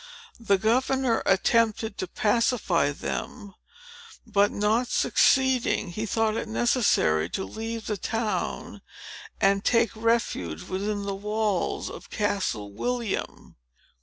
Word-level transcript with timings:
The 0.39 0.57
governor 0.57 1.21
attempted 1.27 1.95
to 1.99 2.07
pacify 2.07 2.91
them; 2.91 3.53
but, 4.25 4.49
not 4.51 4.87
succeeding, 4.87 5.89
he 5.91 6.07
thought 6.07 6.35
it 6.35 6.47
necessary 6.49 7.29
to 7.29 7.45
leave 7.45 7.85
the 7.85 7.97
town, 7.97 8.81
and 9.39 9.63
take 9.63 9.95
refuge 9.95 10.63
within 10.63 11.03
the 11.03 11.13
walls 11.13 11.87
of 11.87 12.09
Castle 12.09 12.71
William. 12.73 13.57